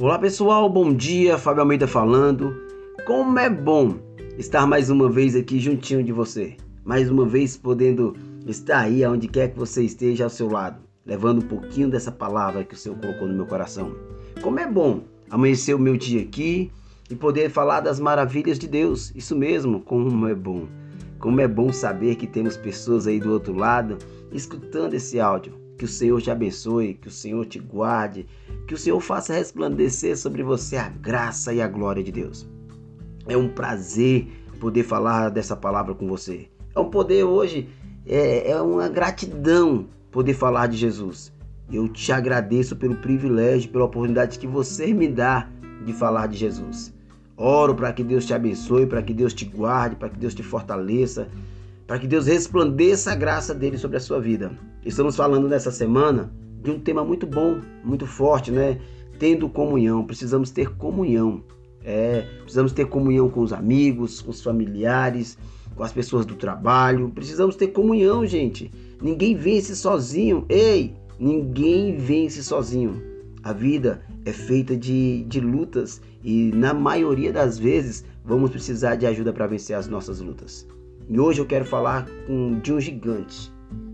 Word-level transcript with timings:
Olá 0.00 0.18
pessoal, 0.18 0.66
bom 0.66 0.94
dia, 0.94 1.36
Fábio 1.36 1.60
Almeida 1.60 1.86
falando. 1.86 2.56
Como 3.06 3.38
é 3.38 3.50
bom 3.50 3.96
estar 4.38 4.66
mais 4.66 4.88
uma 4.88 5.10
vez 5.10 5.36
aqui 5.36 5.60
juntinho 5.60 6.02
de 6.02 6.10
você. 6.10 6.56
Mais 6.82 7.10
uma 7.10 7.26
vez 7.26 7.54
podendo 7.54 8.16
estar 8.46 8.78
aí 8.78 9.04
aonde 9.04 9.28
quer 9.28 9.48
que 9.50 9.58
você 9.58 9.82
esteja 9.84 10.24
ao 10.24 10.30
seu 10.30 10.48
lado, 10.48 10.80
levando 11.04 11.44
um 11.44 11.46
pouquinho 11.46 11.90
dessa 11.90 12.10
palavra 12.10 12.64
que 12.64 12.72
o 12.72 12.78
Senhor 12.78 12.96
colocou 12.98 13.28
no 13.28 13.34
meu 13.34 13.44
coração. 13.44 13.94
Como 14.40 14.58
é 14.58 14.66
bom 14.66 15.02
amanhecer 15.28 15.74
o 15.74 15.78
meu 15.78 15.98
dia 15.98 16.22
aqui 16.22 16.72
e 17.10 17.14
poder 17.14 17.50
falar 17.50 17.80
das 17.80 18.00
maravilhas 18.00 18.58
de 18.58 18.66
Deus. 18.66 19.12
Isso 19.14 19.36
mesmo, 19.36 19.80
como 19.82 20.26
é 20.26 20.34
bom. 20.34 20.66
Como 21.18 21.42
é 21.42 21.46
bom 21.46 21.70
saber 21.74 22.14
que 22.14 22.26
temos 22.26 22.56
pessoas 22.56 23.06
aí 23.06 23.20
do 23.20 23.30
outro 23.30 23.52
lado 23.52 23.98
escutando 24.32 24.94
esse 24.94 25.20
áudio 25.20 25.59
que 25.80 25.86
o 25.86 25.88
Senhor 25.88 26.20
te 26.20 26.30
abençoe, 26.30 26.92
que 26.92 27.08
o 27.08 27.10
Senhor 27.10 27.46
te 27.46 27.58
guarde, 27.58 28.26
que 28.68 28.74
o 28.74 28.76
Senhor 28.76 29.00
faça 29.00 29.32
resplandecer 29.32 30.14
sobre 30.14 30.42
você 30.42 30.76
a 30.76 30.90
graça 30.90 31.54
e 31.54 31.62
a 31.62 31.66
glória 31.66 32.04
de 32.04 32.12
Deus. 32.12 32.46
É 33.26 33.34
um 33.34 33.48
prazer 33.48 34.28
poder 34.60 34.82
falar 34.82 35.30
dessa 35.30 35.56
palavra 35.56 35.94
com 35.94 36.06
você. 36.06 36.50
É 36.76 36.78
um 36.78 36.90
poder 36.90 37.24
hoje, 37.24 37.66
é, 38.06 38.50
é 38.50 38.60
uma 38.60 38.90
gratidão 38.90 39.86
poder 40.10 40.34
falar 40.34 40.66
de 40.66 40.76
Jesus. 40.76 41.32
Eu 41.72 41.88
te 41.88 42.12
agradeço 42.12 42.76
pelo 42.76 42.96
privilégio, 42.96 43.70
pela 43.70 43.86
oportunidade 43.86 44.38
que 44.38 44.46
você 44.46 44.92
me 44.92 45.08
dá 45.08 45.48
de 45.86 45.94
falar 45.94 46.26
de 46.26 46.36
Jesus. 46.36 46.92
Oro 47.38 47.74
para 47.74 47.90
que 47.90 48.04
Deus 48.04 48.26
te 48.26 48.34
abençoe, 48.34 48.84
para 48.84 49.02
que 49.02 49.14
Deus 49.14 49.32
te 49.32 49.46
guarde, 49.46 49.96
para 49.96 50.10
que 50.10 50.18
Deus 50.18 50.34
te 50.34 50.42
fortaleça, 50.42 51.26
para 51.86 51.98
que 51.98 52.06
Deus 52.06 52.26
resplandeça 52.26 53.12
a 53.12 53.16
graça 53.16 53.54
dele 53.54 53.78
sobre 53.78 53.96
a 53.96 54.00
sua 54.00 54.20
vida. 54.20 54.52
Estamos 54.84 55.14
falando 55.14 55.46
nessa 55.46 55.70
semana 55.70 56.32
de 56.62 56.70
um 56.70 56.80
tema 56.80 57.04
muito 57.04 57.26
bom, 57.26 57.60
muito 57.84 58.06
forte, 58.06 58.50
né? 58.50 58.80
Tendo 59.18 59.46
comunhão, 59.46 60.04
precisamos 60.04 60.50
ter 60.50 60.70
comunhão. 60.76 61.44
É, 61.84 62.26
precisamos 62.40 62.72
ter 62.72 62.86
comunhão 62.86 63.28
com 63.28 63.40
os 63.40 63.52
amigos, 63.52 64.22
com 64.22 64.30
os 64.30 64.42
familiares, 64.42 65.36
com 65.76 65.82
as 65.82 65.92
pessoas 65.92 66.24
do 66.24 66.34
trabalho. 66.34 67.10
Precisamos 67.10 67.56
ter 67.56 67.68
comunhão, 67.68 68.24
gente. 68.24 68.70
Ninguém 69.02 69.34
vence 69.36 69.76
sozinho. 69.76 70.46
Ei, 70.48 70.94
ninguém 71.18 71.98
vence 71.98 72.42
sozinho. 72.42 73.02
A 73.42 73.52
vida 73.52 74.02
é 74.24 74.32
feita 74.32 74.74
de, 74.74 75.24
de 75.24 75.40
lutas 75.40 76.00
e, 76.24 76.52
na 76.52 76.72
maioria 76.72 77.32
das 77.32 77.58
vezes, 77.58 78.02
vamos 78.24 78.50
precisar 78.50 78.96
de 78.96 79.06
ajuda 79.06 79.30
para 79.30 79.46
vencer 79.46 79.76
as 79.76 79.88
nossas 79.88 80.20
lutas. 80.20 80.66
E 81.06 81.20
hoje 81.20 81.40
eu 81.40 81.46
quero 81.46 81.66
falar 81.66 82.06
com, 82.26 82.58
de 82.60 82.72
um 82.72 82.80
gigante. 82.80 83.52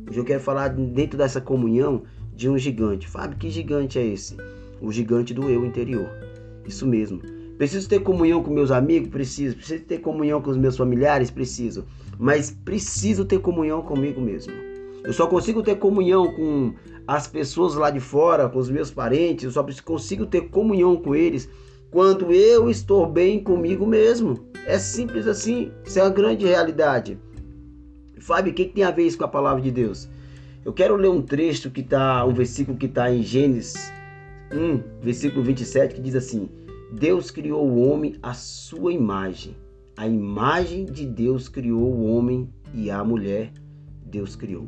Hoje 0.09 0.21
eu 0.21 0.25
quero 0.25 0.41
falar 0.41 0.69
dentro 0.69 1.19
dessa 1.19 1.41
comunhão 1.41 2.03
de 2.35 2.49
um 2.49 2.57
gigante. 2.57 3.09
Fábio, 3.09 3.37
que 3.37 3.51
gigante 3.51 3.99
é 3.99 4.07
esse? 4.07 4.37
O 4.81 4.93
gigante 4.93 5.35
do 5.35 5.49
eu 5.51 5.65
interior. 5.65 6.09
Isso 6.65 6.87
mesmo. 6.87 7.21
Preciso 7.59 7.89
ter 7.89 8.01
comunhão 8.01 8.43
com 8.43 8.51
meus 8.51 8.71
amigos? 8.71 9.09
Preciso. 9.09 9.57
Preciso 9.57 9.85
ter 9.85 9.99
comunhão 9.99 10.41
com 10.41 10.51
os 10.51 10.57
meus 10.57 10.77
familiares? 10.77 11.31
Preciso. 11.31 11.87
Mas 12.19 12.51
preciso 12.51 13.25
ter 13.25 13.41
comunhão 13.41 13.83
comigo 13.83 14.21
mesmo. 14.21 14.53
Eu 15.03 15.13
só 15.13 15.27
consigo 15.27 15.63
ter 15.63 15.77
comunhão 15.77 16.33
com 16.35 16.75
as 17.07 17.27
pessoas 17.27 17.75
lá 17.75 17.91
de 17.91 18.01
fora, 18.01 18.49
com 18.49 18.59
os 18.59 18.71
meus 18.71 18.91
parentes. 18.91 19.45
Eu 19.45 19.51
só 19.51 19.67
consigo 19.85 20.27
ter 20.27 20.43
comunhão 20.51 20.97
com 20.97 21.15
eles 21.15 21.49
quando 21.91 22.31
eu 22.33 22.69
estou 22.69 23.07
bem 23.07 23.43
comigo 23.43 23.87
mesmo. 23.87 24.47
É 24.67 24.79
simples 24.79 25.27
assim. 25.27 25.73
Isso 25.85 25.99
é 25.99 26.03
uma 26.03 26.11
grande 26.11 26.45
realidade. 26.45 27.19
Fábio, 28.27 28.51
o 28.51 28.55
que, 28.57 28.65
que 28.65 28.75
tem 28.75 28.83
a 28.83 28.91
ver 28.91 29.07
isso 29.07 29.17
com 29.17 29.23
a 29.23 29.29
palavra 29.29 29.63
de 29.63 29.71
Deus? 29.71 30.09
Eu 30.65 30.73
quero 30.73 30.97
ler 30.97 31.09
um 31.09 31.23
trecho 31.23 31.71
que 31.71 31.81
está, 31.81 32.27
um 32.27 32.35
versículo 32.35 32.77
que 32.77 32.87
está 32.87 33.09
em 33.09 33.23
Gênesis 33.23 33.93
1, 34.53 35.01
versículo 35.01 35.45
27, 35.45 35.95
que 35.95 36.01
diz 36.01 36.17
assim: 36.17 36.49
Deus 36.93 37.31
criou 37.31 37.65
o 37.65 37.89
homem 37.89 38.17
à 38.21 38.35
sua 38.35 38.93
imagem. 38.93 39.55
A 39.97 40.09
imagem 40.09 40.87
de 40.87 41.07
Deus 41.07 41.49
criou 41.49 41.85
o 41.85 42.05
homem 42.05 42.53
e 42.75 42.91
a 42.91 43.05
mulher 43.05 43.53
Deus 44.05 44.35
criou. 44.35 44.67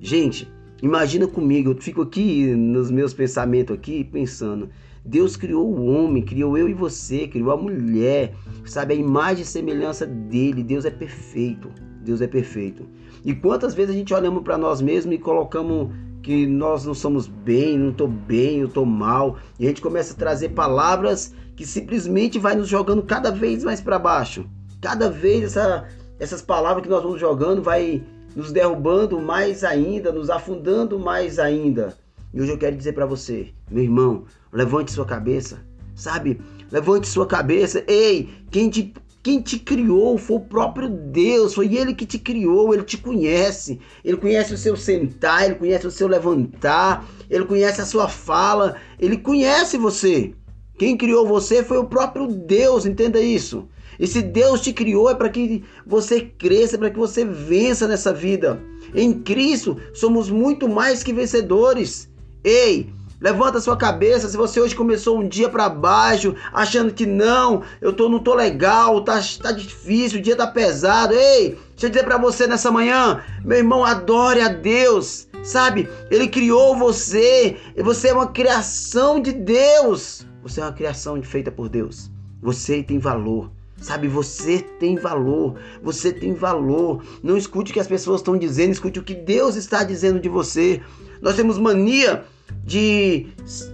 Gente, 0.00 0.50
imagina 0.82 1.28
comigo, 1.28 1.70
eu 1.70 1.80
fico 1.80 2.02
aqui 2.02 2.46
nos 2.48 2.90
meus 2.90 3.14
pensamentos 3.14 3.76
aqui 3.76 4.02
pensando, 4.02 4.70
Deus 5.04 5.36
criou 5.36 5.72
o 5.72 5.86
homem, 5.86 6.24
criou 6.24 6.58
eu 6.58 6.68
e 6.68 6.74
você, 6.74 7.28
criou 7.28 7.52
a 7.52 7.56
mulher, 7.56 8.34
sabe? 8.64 8.94
A 8.94 8.96
imagem 8.96 9.44
e 9.44 9.46
semelhança 9.46 10.04
dele. 10.04 10.64
Deus 10.64 10.84
é 10.84 10.90
perfeito. 10.90 11.70
Deus 12.08 12.20
é 12.22 12.26
perfeito. 12.26 12.86
E 13.24 13.34
quantas 13.34 13.74
vezes 13.74 13.94
a 13.94 13.98
gente 13.98 14.14
olhamos 14.14 14.42
para 14.42 14.56
nós 14.56 14.80
mesmos 14.80 15.14
e 15.14 15.18
colocamos 15.18 15.90
que 16.22 16.46
nós 16.46 16.84
não 16.84 16.94
somos 16.94 17.28
bem, 17.28 17.78
não 17.78 17.90
estou 17.90 18.08
bem, 18.08 18.60
eu 18.60 18.66
estou 18.66 18.86
mal, 18.86 19.36
e 19.58 19.66
a 19.66 19.68
gente 19.68 19.82
começa 19.82 20.14
a 20.14 20.16
trazer 20.16 20.50
palavras 20.50 21.34
que 21.54 21.66
simplesmente 21.66 22.38
vai 22.38 22.54
nos 22.54 22.68
jogando 22.68 23.02
cada 23.02 23.30
vez 23.30 23.62
mais 23.62 23.80
para 23.80 23.98
baixo. 23.98 24.46
Cada 24.80 25.10
vez 25.10 25.44
essa, 25.44 25.86
essas 26.18 26.40
palavras 26.40 26.82
que 26.82 26.88
nós 26.88 27.02
vamos 27.02 27.20
jogando 27.20 27.62
vai 27.62 28.02
nos 28.34 28.52
derrubando 28.52 29.20
mais 29.20 29.64
ainda, 29.64 30.12
nos 30.12 30.30
afundando 30.30 30.98
mais 30.98 31.38
ainda. 31.38 31.96
E 32.32 32.40
hoje 32.40 32.52
eu 32.52 32.58
quero 32.58 32.76
dizer 32.76 32.92
para 32.92 33.06
você, 33.06 33.48
meu 33.70 33.82
irmão, 33.82 34.24
levante 34.52 34.92
sua 34.92 35.04
cabeça, 35.04 35.58
sabe? 35.94 36.40
Levante 36.70 37.08
sua 37.08 37.26
cabeça. 37.26 37.82
Ei, 37.86 38.28
quem 38.50 38.70
te, 38.70 38.94
quem 39.28 39.42
te 39.42 39.58
criou 39.58 40.16
foi 40.16 40.36
o 40.36 40.40
próprio 40.40 40.88
Deus, 40.88 41.52
foi 41.52 41.76
Ele 41.76 41.92
que 41.92 42.06
te 42.06 42.18
criou, 42.18 42.72
Ele 42.72 42.82
te 42.82 42.96
conhece. 42.96 43.78
Ele 44.02 44.16
conhece 44.16 44.54
o 44.54 44.56
seu 44.56 44.74
sentar, 44.74 45.44
Ele 45.44 45.56
conhece 45.56 45.86
o 45.86 45.90
seu 45.90 46.08
levantar, 46.08 47.06
Ele 47.28 47.44
conhece 47.44 47.78
a 47.78 47.84
sua 47.84 48.08
fala, 48.08 48.76
Ele 48.98 49.18
conhece 49.18 49.76
você. 49.76 50.32
Quem 50.78 50.96
criou 50.96 51.26
você 51.26 51.62
foi 51.62 51.76
o 51.76 51.84
próprio 51.84 52.26
Deus, 52.26 52.86
entenda 52.86 53.20
isso. 53.20 53.68
E 54.00 54.06
se 54.06 54.22
Deus 54.22 54.62
te 54.62 54.72
criou 54.72 55.10
é 55.10 55.14
para 55.14 55.28
que 55.28 55.62
você 55.86 56.22
cresça, 56.22 56.78
para 56.78 56.88
que 56.88 56.98
você 56.98 57.22
vença 57.22 57.86
nessa 57.86 58.14
vida. 58.14 58.58
Em 58.94 59.12
Cristo 59.12 59.76
somos 59.92 60.30
muito 60.30 60.66
mais 60.66 61.02
que 61.02 61.12
vencedores. 61.12 62.08
Ei, 62.42 62.90
levanta 63.20 63.60
sua 63.60 63.76
cabeça. 63.76 64.28
Se 64.28 64.36
você 64.36 64.60
hoje 64.60 64.74
começou 64.74 65.18
um 65.18 65.28
dia 65.28 65.48
para 65.48 65.68
baixo, 65.68 66.34
achando 66.52 66.92
que 66.92 67.06
não, 67.06 67.62
eu 67.80 67.92
tô, 67.92 68.08
não 68.08 68.18
tô 68.18 68.34
legal, 68.34 69.02
tá, 69.02 69.20
tá 69.42 69.52
difícil, 69.52 70.18
o 70.18 70.22
dia 70.22 70.36
tá 70.36 70.46
pesado. 70.46 71.14
Ei, 71.14 71.58
deixa 71.70 71.86
eu 71.86 71.90
dizer 71.90 72.04
para 72.04 72.18
você 72.18 72.46
nessa 72.46 72.70
manhã, 72.70 73.22
meu 73.44 73.58
irmão, 73.58 73.84
adore 73.84 74.40
a 74.40 74.48
Deus. 74.48 75.26
Sabe? 75.42 75.88
Ele 76.10 76.26
criou 76.28 76.76
você, 76.76 77.56
você 77.76 78.08
é 78.08 78.12
uma 78.12 78.26
criação 78.26 79.20
de 79.20 79.32
Deus. 79.32 80.26
Você 80.42 80.60
é 80.60 80.64
uma 80.64 80.72
criação 80.72 81.20
feita 81.22 81.50
por 81.50 81.68
Deus. 81.68 82.10
Você 82.42 82.82
tem 82.82 82.98
valor. 82.98 83.50
Sabe, 83.80 84.08
você 84.08 84.58
tem 84.58 84.96
valor, 84.96 85.54
você 85.80 86.12
tem 86.12 86.34
valor. 86.34 87.04
Não 87.22 87.36
escute 87.36 87.70
o 87.70 87.74
que 87.74 87.78
as 87.78 87.86
pessoas 87.86 88.20
estão 88.20 88.36
dizendo, 88.36 88.72
escute 88.72 88.98
o 88.98 89.04
que 89.04 89.14
Deus 89.14 89.54
está 89.54 89.84
dizendo 89.84 90.18
de 90.18 90.28
você. 90.28 90.82
Nós 91.22 91.36
temos 91.36 91.58
mania 91.58 92.24
de 92.64 93.26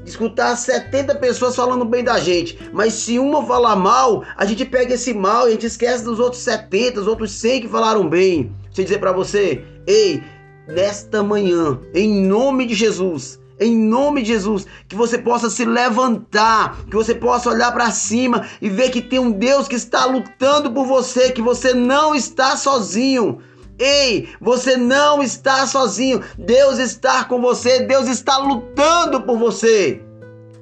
escutar 0.07 0.57
70 0.57 1.17
pessoas 1.17 1.57
falando 1.57 1.85
bem 1.85 2.05
da 2.05 2.21
gente, 2.21 2.59
mas 2.73 2.95
se 2.95 3.19
uma 3.19 3.45
falar 3.45 3.75
mal, 3.75 4.25
a 4.37 4.45
gente 4.45 4.65
pega 4.65 4.95
esse 4.95 5.13
mal 5.13 5.47
e 5.47 5.49
a 5.49 5.53
gente 5.53 5.67
esquece 5.67 6.05
dos 6.05 6.21
outros 6.21 6.43
70, 6.43 7.01
os 7.01 7.07
outros 7.07 7.33
100 7.33 7.63
que 7.63 7.69
falaram 7.69 8.09
bem. 8.09 8.53
Deixa 8.67 8.83
eu 8.83 8.85
dizer 8.85 8.99
para 8.99 9.13
você, 9.13 9.65
ei, 9.87 10.23
nesta 10.69 11.23
manhã, 11.23 11.81
em 11.93 12.27
nome 12.27 12.67
de 12.67 12.75
Jesus, 12.75 13.41
em 13.59 13.77
nome 13.77 14.23
de 14.23 14.29
Jesus, 14.29 14.67
que 14.89 14.97
você 14.97 15.19
possa 15.19 15.49
se 15.49 15.65
levantar, 15.65 16.85
que 16.87 16.97
você 16.97 17.15
possa 17.15 17.51
olhar 17.51 17.73
para 17.73 17.91
cima 17.91 18.47
e 18.61 18.69
ver 18.69 18.91
que 18.91 19.01
tem 19.01 19.19
um 19.19 19.31
Deus 19.31 19.69
que 19.69 19.77
está 19.77 20.05
lutando 20.05 20.73
por 20.73 20.87
você, 20.87 21.31
que 21.31 21.43
você 21.43 21.73
não 21.73 22.15
está 22.15 22.57
sozinho. 22.57 23.39
Ei, 23.79 24.29
você 24.41 24.77
não 24.77 25.23
está 25.23 25.67
sozinho. 25.67 26.23
Deus 26.39 26.79
está 26.79 27.25
com 27.25 27.41
você. 27.41 27.81
Deus 27.81 28.09
está 28.09 28.39
lutando 28.39 29.23
por 29.23 29.39
você. 29.39 30.01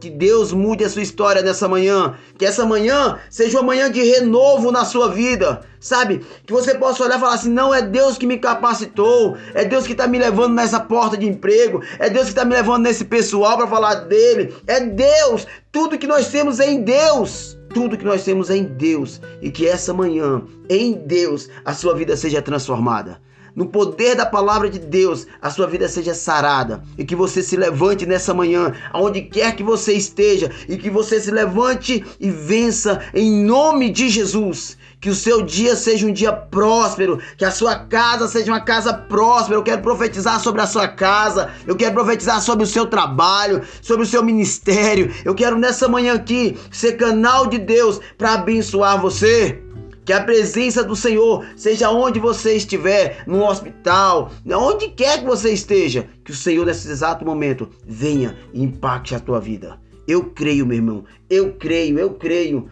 Que 0.00 0.10
Deus 0.10 0.52
mude 0.52 0.82
a 0.82 0.90
sua 0.90 1.02
história 1.02 1.42
nessa 1.42 1.68
manhã. 1.68 2.14
Que 2.36 2.44
essa 2.44 2.66
manhã 2.66 3.18
seja 3.30 3.58
uma 3.58 3.66
manhã 3.68 3.88
de 3.88 4.02
renovo 4.02 4.72
na 4.72 4.84
sua 4.84 5.08
vida. 5.08 5.60
Sabe? 5.78 6.24
Que 6.44 6.52
você 6.52 6.74
possa 6.74 7.04
olhar 7.04 7.18
e 7.18 7.20
falar 7.20 7.34
assim: 7.34 7.50
não 7.50 7.72
é 7.72 7.82
Deus 7.82 8.18
que 8.18 8.26
me 8.26 8.38
capacitou. 8.38 9.36
É 9.54 9.64
Deus 9.64 9.86
que 9.86 9.92
está 9.92 10.08
me 10.08 10.18
levando 10.18 10.54
nessa 10.54 10.80
porta 10.80 11.16
de 11.16 11.28
emprego. 11.28 11.82
É 12.00 12.10
Deus 12.10 12.24
que 12.24 12.30
está 12.30 12.44
me 12.44 12.54
levando 12.54 12.82
nesse 12.82 13.04
pessoal 13.04 13.56
para 13.56 13.68
falar 13.68 13.94
dele. 13.94 14.52
É 14.66 14.80
Deus. 14.80 15.46
Tudo 15.70 15.98
que 15.98 16.06
nós 16.06 16.28
temos 16.28 16.58
é 16.58 16.68
em 16.68 16.82
Deus. 16.82 17.56
Tudo 17.74 17.96
que 17.96 18.04
nós 18.04 18.24
temos 18.24 18.50
é 18.50 18.56
em 18.56 18.64
Deus 18.64 19.20
e 19.40 19.50
que 19.50 19.66
essa 19.66 19.94
manhã, 19.94 20.42
em 20.68 20.92
Deus, 20.92 21.48
a 21.64 21.72
sua 21.72 21.94
vida 21.94 22.16
seja 22.16 22.42
transformada. 22.42 23.20
No 23.54 23.66
poder 23.66 24.14
da 24.14 24.24
palavra 24.24 24.70
de 24.70 24.78
Deus, 24.78 25.26
a 25.40 25.50
sua 25.50 25.66
vida 25.66 25.88
seja 25.88 26.14
sarada 26.14 26.82
e 26.96 27.04
que 27.04 27.14
você 27.14 27.42
se 27.42 27.56
levante 27.56 28.06
nessa 28.06 28.32
manhã, 28.32 28.72
aonde 28.92 29.22
quer 29.22 29.54
que 29.54 29.62
você 29.62 29.92
esteja, 29.92 30.50
e 30.68 30.76
que 30.76 30.88
você 30.88 31.20
se 31.20 31.30
levante 31.30 32.04
e 32.18 32.30
vença 32.30 33.00
em 33.14 33.44
nome 33.44 33.90
de 33.90 34.08
Jesus. 34.08 34.76
Que 35.00 35.10
o 35.10 35.14
seu 35.14 35.42
dia 35.42 35.74
seja 35.74 36.06
um 36.06 36.12
dia 36.12 36.32
próspero, 36.32 37.18
que 37.36 37.44
a 37.44 37.50
sua 37.50 37.74
casa 37.74 38.28
seja 38.28 38.52
uma 38.52 38.60
casa 38.60 38.94
próspera. 38.94 39.56
Eu 39.56 39.62
quero 39.62 39.82
profetizar 39.82 40.38
sobre 40.38 40.62
a 40.62 40.66
sua 40.66 40.86
casa, 40.86 41.50
eu 41.66 41.74
quero 41.74 41.92
profetizar 41.92 42.40
sobre 42.40 42.62
o 42.62 42.68
seu 42.68 42.86
trabalho, 42.86 43.62
sobre 43.82 44.04
o 44.04 44.08
seu 44.08 44.22
ministério. 44.22 45.12
Eu 45.24 45.34
quero 45.34 45.58
nessa 45.58 45.88
manhã 45.88 46.14
aqui 46.14 46.56
ser 46.70 46.92
canal 46.92 47.46
de 47.48 47.58
Deus 47.58 48.00
para 48.16 48.34
abençoar 48.34 49.00
você. 49.00 49.60
Que 50.04 50.12
a 50.12 50.22
presença 50.22 50.82
do 50.82 50.96
Senhor 50.96 51.46
seja 51.56 51.90
onde 51.90 52.18
você 52.18 52.54
estiver, 52.54 53.22
no 53.26 53.44
hospital, 53.44 54.32
onde 54.46 54.88
quer 54.88 55.20
que 55.20 55.24
você 55.24 55.52
esteja, 55.52 56.08
que 56.24 56.32
o 56.32 56.34
Senhor 56.34 56.66
nesse 56.66 56.90
exato 56.90 57.24
momento 57.24 57.68
venha 57.86 58.36
e 58.52 58.62
impacte 58.62 59.14
a 59.14 59.20
tua 59.20 59.40
vida. 59.40 59.78
Eu 60.06 60.24
creio, 60.24 60.66
meu 60.66 60.76
irmão. 60.76 61.04
Eu 61.30 61.54
creio, 61.54 61.98
eu 61.98 62.14
creio. 62.14 62.68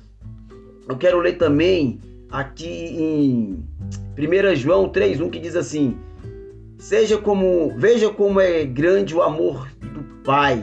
Eu 0.88 0.96
quero 0.96 1.20
ler 1.20 1.38
também 1.38 2.00
aqui 2.30 2.68
em 2.68 3.64
1 4.18 4.56
João 4.56 4.88
3:1 4.88 5.30
que 5.30 5.38
diz 5.38 5.54
assim: 5.54 5.96
Seja 6.78 7.16
como, 7.18 7.72
veja 7.76 8.10
como 8.10 8.40
é 8.40 8.64
grande 8.64 9.14
o 9.14 9.22
amor 9.22 9.68
do 9.80 10.02
Pai 10.24 10.62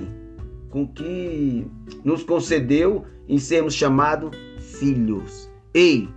com 0.70 0.88
que 0.88 1.66
nos 2.04 2.24
concedeu 2.24 3.06
em 3.28 3.38
sermos 3.38 3.74
chamados 3.74 4.32
filhos. 4.60 5.50
Ei, 5.74 6.08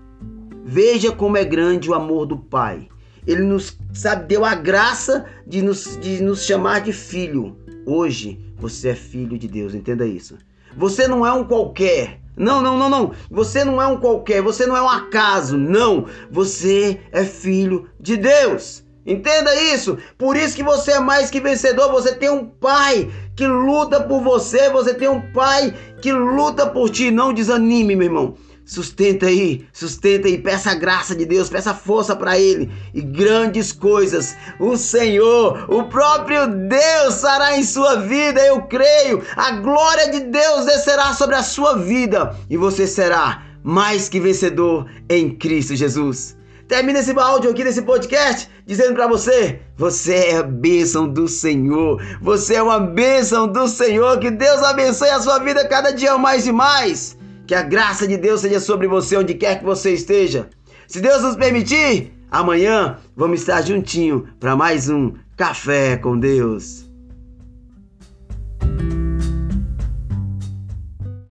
veja 0.65 1.13
como 1.13 1.37
é 1.37 1.45
grande 1.45 1.91
o 1.91 1.95
amor 1.95 2.27
do 2.27 2.37
Pai. 2.37 2.89
Ele 3.27 3.43
nos 3.43 3.77
sabe, 3.93 4.27
deu 4.27 4.45
a 4.45 4.55
graça 4.55 5.27
de 5.47 5.63
nos, 5.63 5.99
de 6.01 6.23
nos 6.23 6.45
chamar 6.45 6.81
de 6.81 6.93
filho. 6.93 7.57
Hoje 7.87 8.39
você 8.57 8.91
é 8.91 8.95
filho 8.95 9.39
de 9.39 9.49
Deus, 9.49 9.75
entenda 9.75 10.07
isso. 10.07 10.37
Você 10.77 11.09
não 11.09 11.27
é 11.27 11.33
um 11.33 11.45
qualquer. 11.45 12.21
Não, 12.37 12.63
não, 12.63 12.79
não, 12.79 12.89
não. 12.89 13.13
Você 13.31 13.65
não 13.65 13.83
é 13.83 13.87
um 13.87 13.99
qualquer, 13.99 14.41
você 14.43 14.67
não 14.67 14.77
é 14.77 14.83
um 14.83 14.89
acaso. 14.89 15.59
Não. 15.59 16.07
Você 16.31 17.01
é 17.13 17.25
filho 17.25 17.89
de 17.99 18.17
Deus. 18.17 18.85
Entenda 19.05 19.55
isso. 19.75 19.99
Por 20.17 20.37
isso 20.37 20.55
que 20.55 20.63
você 20.63 20.93
é 20.93 21.01
mais 21.01 21.31
que 21.31 21.41
vencedor. 21.41 21.91
Você 21.91 22.15
tem 22.15 22.31
um 22.31 22.47
pai 22.47 23.11
que 23.35 23.47
luta 23.47 24.01
por 24.01 24.23
você. 24.23 24.71
Você 24.71 24.95
tem 24.95 25.09
um 25.09 25.33
pai 25.33 25.75
que 26.01 26.13
luta 26.13 26.67
por 26.67 26.91
ti. 26.91 27.11
Não 27.11 27.33
desanime, 27.33 27.97
meu 27.97 28.07
irmão. 28.07 28.35
Sustenta 28.71 29.27
aí, 29.27 29.67
sustenta 29.73 30.29
aí, 30.29 30.39
peça 30.39 30.71
a 30.71 30.77
graça 30.77 31.13
de 31.13 31.25
Deus, 31.25 31.49
peça 31.49 31.75
força 31.75 32.15
para 32.15 32.39
Ele 32.39 32.71
e 32.95 33.03
grandes 33.03 33.73
coisas 33.73 34.37
o 34.61 34.77
Senhor, 34.77 35.67
o 35.69 35.89
próprio 35.89 36.47
Deus 36.47 37.21
fará 37.21 37.59
em 37.59 37.65
sua 37.65 37.97
vida, 37.97 38.41
eu 38.47 38.63
creio. 38.63 39.25
A 39.35 39.51
glória 39.51 40.13
de 40.13 40.21
Deus 40.21 40.67
descerá 40.67 41.13
sobre 41.15 41.35
a 41.35 41.43
sua 41.43 41.79
vida 41.79 42.37
e 42.49 42.57
você 42.57 42.87
será 42.87 43.43
mais 43.65 44.09
que 44.09 44.21
vencedor 44.21 44.87
em 45.09 45.35
Cristo 45.37 45.75
Jesus. 45.75 46.37
Termina 46.69 47.01
esse 47.01 47.11
áudio 47.19 47.51
aqui 47.51 47.65
desse 47.65 47.83
podcast 47.83 48.49
dizendo 48.65 48.95
para 48.95 49.09
você: 49.09 49.59
você 49.77 50.15
é 50.15 50.37
a 50.37 50.45
bênção 50.45 51.09
do 51.09 51.27
Senhor, 51.27 52.01
você 52.23 52.55
é 52.55 52.63
uma 52.63 52.79
bênção 52.79 53.49
do 53.49 53.67
Senhor. 53.67 54.21
Que 54.21 54.31
Deus 54.31 54.63
abençoe 54.63 55.11
a 55.11 55.21
sua 55.21 55.41
vida 55.41 55.67
cada 55.67 55.91
dia 55.91 56.17
mais 56.17 56.47
e 56.47 56.53
mais. 56.53 57.19
Que 57.51 57.55
a 57.57 57.63
graça 57.63 58.07
de 58.07 58.17
Deus 58.17 58.43
seja 58.43 58.61
sobre 58.61 58.87
você 58.87 59.17
onde 59.17 59.35
quer 59.35 59.59
que 59.59 59.65
você 59.65 59.93
esteja. 59.93 60.49
Se 60.87 61.01
Deus 61.01 61.21
nos 61.21 61.35
permitir, 61.35 62.13
amanhã 62.31 62.99
vamos 63.17 63.41
estar 63.41 63.61
juntinho 63.63 64.29
para 64.39 64.55
mais 64.55 64.89
um 64.89 65.15
Café 65.37 65.97
com 65.97 66.17
Deus. 66.17 66.89